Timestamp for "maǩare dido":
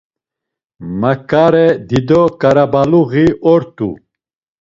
0.99-2.21